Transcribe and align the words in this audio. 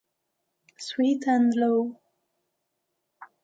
Sweet 0.79 1.25
and 1.27 1.53
Low 1.55 1.99